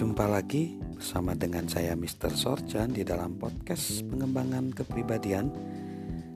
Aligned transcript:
Jumpa 0.00 0.24
lagi 0.24 0.80
bersama 0.96 1.36
dengan 1.36 1.68
saya 1.68 1.92
Mr. 1.92 2.32
Sorjan 2.32 2.96
di 2.96 3.04
dalam 3.04 3.36
podcast 3.36 4.00
pengembangan 4.08 4.72
kepribadian 4.72 5.52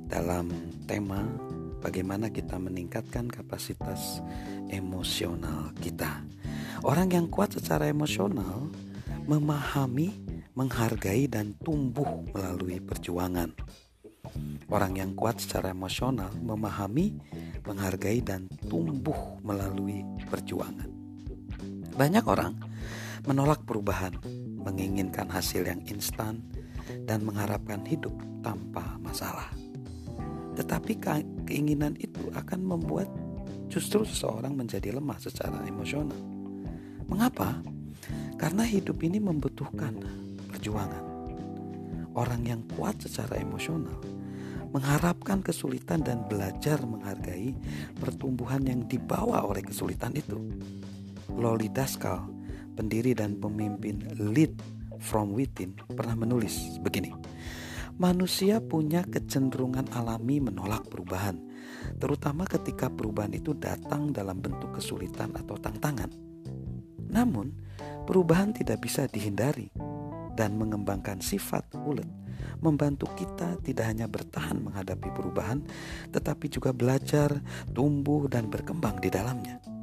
dalam 0.05 0.53
tema 0.85 1.25
bagaimana 1.81 2.29
kita 2.29 2.61
meningkatkan 2.61 3.25
kapasitas 3.25 4.21
emosional 4.69 5.73
kita. 5.81 6.21
Orang 6.85 7.09
yang 7.17 7.33
kuat 7.33 7.57
secara 7.57 7.89
emosional 7.89 8.69
memahami, 9.25 10.13
menghargai 10.53 11.25
dan 11.25 11.57
tumbuh 11.57 12.21
melalui 12.37 12.85
perjuangan. 12.85 13.49
Orang 14.69 14.93
yang 15.01 15.17
kuat 15.17 15.41
secara 15.41 15.73
emosional 15.73 16.37
memahami, 16.37 17.17
menghargai 17.65 18.21
dan 18.21 18.45
tumbuh 18.69 19.41
melalui 19.41 20.05
perjuangan. 20.29 20.93
Banyak 21.97 22.29
orang 22.29 22.74
menolak 23.25 23.65
perubahan, 23.65 24.17
menginginkan 24.61 25.29
hasil 25.33 25.65
yang 25.65 25.81
instan, 25.89 26.45
dan 27.09 27.25
mengharapkan 27.25 27.81
hidup 27.85 28.13
tanpa 28.45 29.01
masalah. 29.01 29.49
Tetapi 30.55 31.01
keinginan 31.49 31.97
itu 31.99 32.31
akan 32.37 32.61
membuat 32.63 33.09
justru 33.73 34.05
seseorang 34.05 34.55
menjadi 34.55 34.95
lemah 34.95 35.19
secara 35.19 35.65
emosional. 35.67 36.21
Mengapa? 37.09 37.61
Karena 38.37 38.63
hidup 38.63 39.01
ini 39.03 39.19
membutuhkan 39.19 39.99
perjuangan. 40.53 41.05
Orang 42.15 42.47
yang 42.47 42.63
kuat 42.79 43.03
secara 43.03 43.43
emosional 43.43 43.99
mengharapkan 44.75 45.39
kesulitan 45.39 46.03
dan 46.03 46.27
belajar 46.27 46.83
menghargai 46.83 47.55
pertumbuhan 47.95 48.63
yang 48.67 48.83
dibawa 48.91 49.47
oleh 49.47 49.63
kesulitan 49.63 50.11
itu. 50.19 50.35
Loli 51.31 51.71
Daskal 51.71 52.34
pendiri 52.75 53.15
dan 53.15 53.39
pemimpin 53.39 54.03
Lead 54.19 54.59
from 54.99 55.33
Within 55.33 55.79
pernah 55.95 56.19
menulis 56.19 56.79
begini. 56.83 57.15
Manusia 57.95 58.59
punya 58.59 59.07
kecenderungan 59.07 59.87
alami 59.95 60.43
menolak 60.43 60.91
perubahan, 60.91 61.39
terutama 62.03 62.43
ketika 62.43 62.91
perubahan 62.91 63.31
itu 63.31 63.55
datang 63.55 64.11
dalam 64.11 64.43
bentuk 64.43 64.75
kesulitan 64.75 65.31
atau 65.39 65.55
tantangan. 65.55 66.11
Namun, 67.07 67.55
perubahan 68.03 68.51
tidak 68.51 68.83
bisa 68.83 69.07
dihindari 69.07 69.71
dan 70.35 70.59
mengembangkan 70.59 71.23
sifat 71.23 71.71
ulet 71.87 72.11
membantu 72.65 73.13
kita 73.13 73.61
tidak 73.61 73.93
hanya 73.93 74.09
bertahan 74.09 74.57
menghadapi 74.57 75.13
perubahan, 75.13 75.61
tetapi 76.09 76.49
juga 76.49 76.73
belajar, 76.73 77.45
tumbuh, 77.77 78.25
dan 78.25 78.49
berkembang 78.49 78.97
di 79.05 79.13
dalamnya. 79.13 79.74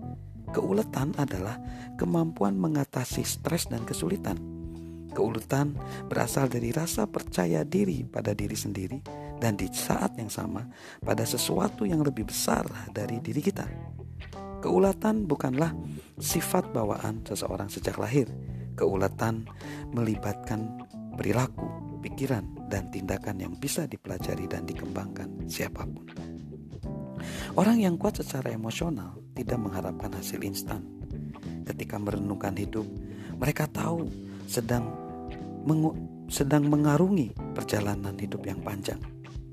Keuletan 0.52 1.16
adalah 1.16 1.56
kemampuan 1.96 2.60
mengatasi 2.60 3.24
stres 3.24 3.72
dan 3.72 3.88
kesulitan. 3.88 4.36
Keuletan 5.12 5.76
berasal 6.08 6.48
dari 6.48 6.72
rasa 6.72 7.08
percaya 7.08 7.64
diri 7.68 8.04
pada 8.04 8.32
diri 8.32 8.56
sendiri 8.56 9.00
dan 9.40 9.56
di 9.60 9.68
saat 9.72 10.16
yang 10.16 10.32
sama 10.32 10.68
pada 11.04 11.24
sesuatu 11.24 11.84
yang 11.84 12.04
lebih 12.04 12.28
besar 12.28 12.68
dari 12.92 13.20
diri 13.24 13.40
kita. 13.44 13.68
Keuletan 14.60 15.26
bukanlah 15.26 15.72
sifat 16.20 16.70
bawaan 16.76 17.24
seseorang 17.24 17.72
sejak 17.72 17.96
lahir. 17.96 18.28
Keuletan 18.76 19.48
melibatkan 19.92 20.84
perilaku, 21.16 21.64
pikiran, 22.04 22.44
dan 22.72 22.88
tindakan 22.92 23.40
yang 23.40 23.54
bisa 23.60 23.84
dipelajari 23.88 24.48
dan 24.48 24.64
dikembangkan 24.64 25.48
siapa 25.48 25.84
pun. 25.84 26.08
Orang 27.60 27.84
yang 27.84 28.00
kuat 28.00 28.24
secara 28.24 28.56
emosional 28.56 29.31
tidak 29.36 29.58
mengharapkan 29.60 30.12
hasil 30.14 30.42
instan. 30.44 30.84
Ketika 31.66 31.96
merenungkan 31.98 32.56
hidup, 32.58 32.86
mereka 33.40 33.70
tahu 33.70 34.08
sedang 34.46 34.86
mengu 35.64 35.94
sedang 36.32 36.66
mengarungi 36.68 37.36
perjalanan 37.54 38.16
hidup 38.16 38.48
yang 38.48 38.64
panjang. 38.64 39.00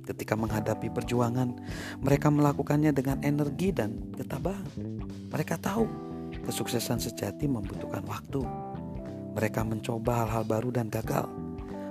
Ketika 0.09 0.39
menghadapi 0.39 0.89
perjuangan, 0.89 1.53
mereka 2.01 2.33
melakukannya 2.33 2.97
dengan 2.97 3.21
energi 3.21 3.77
dan 3.77 3.93
ketabahan. 4.17 4.65
Mereka 5.29 5.61
tahu 5.61 5.85
kesuksesan 6.49 6.97
sejati 6.97 7.45
membutuhkan 7.45 8.01
waktu. 8.09 8.41
Mereka 9.37 9.69
mencoba 9.69 10.25
hal-hal 10.25 10.49
baru 10.49 10.73
dan 10.73 10.89
gagal. 10.89 11.29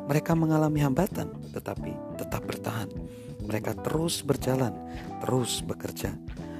Mereka 0.10 0.34
mengalami 0.34 0.82
hambatan, 0.82 1.30
tetapi 1.54 2.18
tetap 2.18 2.42
bertahan. 2.48 2.90
Mereka 3.46 3.86
terus 3.86 4.26
berjalan, 4.26 4.74
terus 5.22 5.62
bekerja, 5.62 6.16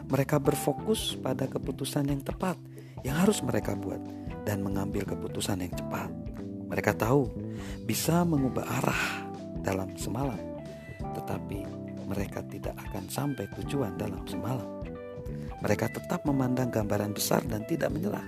mereka 0.08 0.40
berfokus 0.40 1.20
pada 1.20 1.48
keputusan 1.52 2.08
yang 2.08 2.24
tepat 2.24 2.56
yang 3.04 3.20
harus 3.20 3.44
mereka 3.44 3.76
buat 3.76 4.00
dan 4.48 4.64
mengambil 4.64 5.04
keputusan 5.04 5.60
yang 5.60 5.74
cepat. 5.76 6.08
Mereka 6.68 6.96
tahu 6.96 7.28
bisa 7.84 8.24
mengubah 8.24 8.64
arah 8.64 9.04
dalam 9.60 9.92
semalam, 10.00 10.40
tetapi 11.16 11.68
mereka 12.08 12.40
tidak 12.48 12.76
akan 12.88 13.04
sampai 13.12 13.52
tujuan 13.60 14.00
dalam 14.00 14.24
semalam. 14.24 14.84
Mereka 15.60 15.92
tetap 15.92 16.24
memandang 16.24 16.72
gambaran 16.72 17.12
besar 17.12 17.44
dan 17.44 17.68
tidak 17.68 17.92
menyerah. 17.92 18.24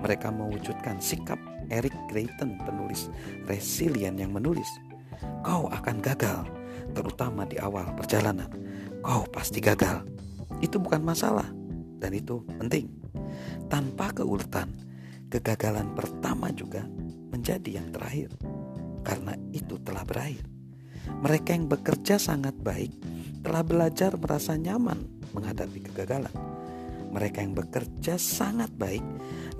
Mereka 0.00 0.32
mewujudkan 0.32 0.96
sikap 0.96 1.36
Eric 1.68 1.92
Creighton, 2.08 2.56
penulis 2.64 3.12
resilient 3.44 4.16
yang 4.16 4.32
menulis, 4.32 4.68
"Kau 5.44 5.68
akan 5.68 6.00
gagal, 6.00 6.48
terutama 6.96 7.44
di 7.44 7.60
awal 7.60 7.92
perjalanan. 7.92 8.48
Kau 9.04 9.28
pasti 9.28 9.60
gagal, 9.60 10.04
itu 10.62 10.78
bukan 10.78 11.02
masalah 11.02 11.50
dan 11.98 12.14
itu 12.14 12.40
penting. 12.56 12.88
Tanpa 13.66 14.14
keuletan, 14.14 14.70
kegagalan 15.28 15.92
pertama 15.92 16.48
juga 16.54 16.86
menjadi 17.34 17.82
yang 17.82 17.90
terakhir 17.90 18.30
karena 19.02 19.34
itu 19.50 19.76
telah 19.82 20.06
berakhir. 20.06 20.46
Mereka 21.02 21.50
yang 21.58 21.66
bekerja 21.66 22.16
sangat 22.16 22.54
baik 22.62 22.94
telah 23.42 23.66
belajar 23.66 24.14
merasa 24.14 24.54
nyaman 24.54 25.02
menghadapi 25.34 25.90
kegagalan. 25.90 26.30
Mereka 27.12 27.44
yang 27.44 27.52
bekerja 27.52 28.16
sangat 28.16 28.72
baik 28.72 29.04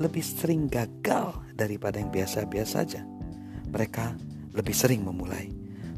lebih 0.00 0.24
sering 0.24 0.70
gagal 0.70 1.36
daripada 1.52 2.00
yang 2.00 2.08
biasa-biasa 2.08 2.72
saja. 2.72 3.02
Mereka 3.68 4.16
lebih 4.56 4.72
sering 4.72 5.04
memulai, 5.04 5.52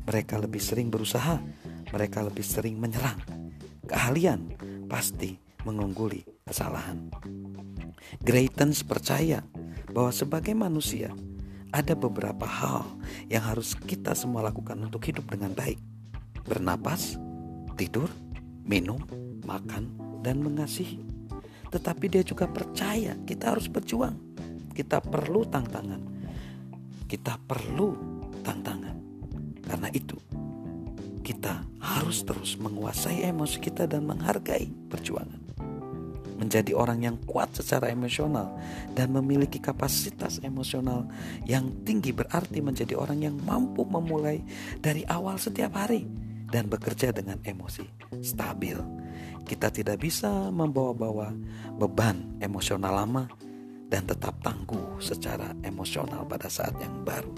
mereka 0.07 0.39
lebih 0.39 0.59
sering 0.59 0.91
berusaha, 0.91 1.39
mereka 1.95 2.27
lebih 2.27 2.43
sering 2.43 2.79
menyerang. 2.79 3.19
Keahlian 3.85 4.51
pasti 4.87 5.37
mengungguli 5.65 6.23
kesalahan. 6.45 7.09
Greitens 8.21 8.85
percaya 8.85 9.41
bahwa 9.91 10.13
sebagai 10.13 10.53
manusia 10.53 11.11
ada 11.75 11.99
beberapa 11.99 12.47
hal 12.47 12.87
yang 13.27 13.43
harus 13.43 13.75
kita 13.75 14.15
semua 14.15 14.47
lakukan 14.47 14.79
untuk 14.79 15.03
hidup 15.03 15.27
dengan 15.27 15.51
baik. 15.57 15.81
Bernapas, 16.47 17.19
tidur, 17.75 18.07
minum, 18.63 19.01
makan, 19.43 19.91
dan 20.23 20.39
mengasihi. 20.45 21.03
Tetapi 21.73 22.07
dia 22.07 22.23
juga 22.23 22.47
percaya 22.47 23.19
kita 23.27 23.57
harus 23.57 23.67
berjuang. 23.67 24.15
Kita 24.71 25.03
perlu 25.03 25.43
tantangan. 25.49 26.03
Kita 27.11 27.35
perlu 27.43 27.91
tantangan. 28.47 28.97
Karena 29.65 29.89
itu 29.91 30.15
kita 31.25 31.65
harus 31.81 32.21
terus 32.21 32.61
menguasai 32.61 33.25
emosi 33.25 33.57
kita 33.57 33.89
dan 33.89 34.05
menghargai 34.05 34.69
perjuangan. 34.93 35.41
Menjadi 36.37 36.77
orang 36.77 37.01
yang 37.01 37.17
kuat 37.25 37.57
secara 37.57 37.89
emosional 37.89 38.53
dan 38.93 39.09
memiliki 39.17 39.57
kapasitas 39.57 40.45
emosional 40.45 41.09
yang 41.49 41.73
tinggi 41.89 42.13
berarti 42.13 42.61
menjadi 42.61 42.93
orang 43.01 43.25
yang 43.25 43.37
mampu 43.41 43.89
memulai 43.89 44.45
dari 44.85 45.09
awal 45.09 45.41
setiap 45.41 45.73
hari 45.73 46.05
dan 46.53 46.69
bekerja 46.69 47.15
dengan 47.17 47.41
emosi 47.41 47.89
stabil. 48.21 48.77
Kita 49.49 49.73
tidak 49.73 50.05
bisa 50.05 50.53
membawa-bawa 50.53 51.33
beban 51.81 52.37
emosional 52.45 52.93
lama 52.93 53.25
dan 53.89 54.05
tetap 54.05 54.35
tangguh 54.43 54.99
secara 54.99 55.55
emosional 55.63 56.27
pada 56.27 56.51
saat 56.51 56.75
yang 56.83 57.07
baru. 57.07 57.31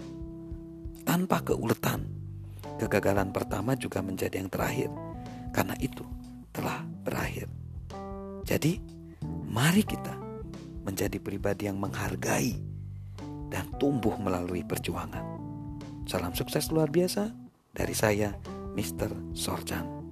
Tanpa 1.05 1.45
keuletan, 1.45 2.16
Kegagalan 2.77 3.33
pertama 3.33 3.73
juga 3.75 4.05
menjadi 4.05 4.39
yang 4.39 4.53
terakhir, 4.53 4.93
karena 5.53 5.75
itu 5.81 6.05
telah 6.53 6.85
berakhir. 7.05 7.49
Jadi, 8.47 8.79
mari 9.49 9.83
kita 9.83 10.15
menjadi 10.87 11.19
pribadi 11.19 11.67
yang 11.67 11.83
menghargai 11.83 12.55
dan 13.51 13.67
tumbuh 13.81 14.15
melalui 14.21 14.63
perjuangan. 14.63 15.25
Salam 16.07 16.31
sukses 16.37 16.71
luar 16.71 16.93
biasa 16.93 17.35
dari 17.75 17.95
saya, 17.97 18.31
Mr. 18.79 19.35
Sorjan. 19.35 20.06